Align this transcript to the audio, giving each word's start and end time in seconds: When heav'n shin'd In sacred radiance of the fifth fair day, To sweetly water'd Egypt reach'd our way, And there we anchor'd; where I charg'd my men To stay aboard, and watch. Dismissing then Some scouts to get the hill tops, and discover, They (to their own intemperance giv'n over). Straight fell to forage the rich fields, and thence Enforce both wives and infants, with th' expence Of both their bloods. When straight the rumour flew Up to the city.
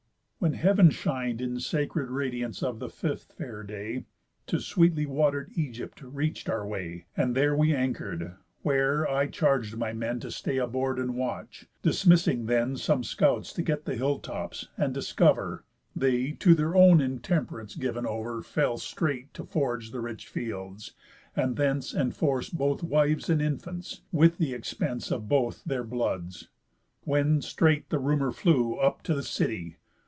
When 0.41 0.53
heav'n 0.53 0.89
shin'd 0.89 1.39
In 1.39 1.59
sacred 1.59 2.09
radiance 2.09 2.63
of 2.63 2.79
the 2.79 2.89
fifth 2.89 3.33
fair 3.33 3.61
day, 3.61 4.05
To 4.47 4.59
sweetly 4.59 5.05
water'd 5.05 5.51
Egypt 5.53 6.01
reach'd 6.01 6.49
our 6.49 6.65
way, 6.65 7.05
And 7.15 7.35
there 7.35 7.55
we 7.55 7.75
anchor'd; 7.75 8.33
where 8.63 9.07
I 9.07 9.27
charg'd 9.27 9.77
my 9.77 9.93
men 9.93 10.19
To 10.21 10.31
stay 10.31 10.57
aboard, 10.57 10.97
and 10.97 11.13
watch. 11.15 11.67
Dismissing 11.83 12.47
then 12.47 12.75
Some 12.75 13.03
scouts 13.03 13.53
to 13.53 13.61
get 13.61 13.85
the 13.85 13.93
hill 13.93 14.17
tops, 14.17 14.67
and 14.79 14.95
discover, 14.95 15.63
They 15.95 16.31
(to 16.39 16.55
their 16.55 16.75
own 16.75 17.01
intemperance 17.01 17.75
giv'n 17.75 18.07
over). 18.07 18.41
Straight 18.79 19.29
fell 19.37 19.45
to 19.45 19.45
forage 19.45 19.91
the 19.91 20.01
rich 20.01 20.27
fields, 20.27 20.95
and 21.35 21.55
thence 21.55 21.93
Enforce 21.93 22.49
both 22.49 22.81
wives 22.81 23.29
and 23.29 23.43
infants, 23.43 24.01
with 24.11 24.39
th' 24.39 24.51
expence 24.53 25.11
Of 25.11 25.29
both 25.29 25.63
their 25.65 25.83
bloods. 25.83 26.49
When 27.03 27.43
straight 27.43 27.91
the 27.91 27.99
rumour 27.99 28.31
flew 28.31 28.73
Up 28.77 29.03
to 29.03 29.13
the 29.13 29.21
city. 29.21 29.77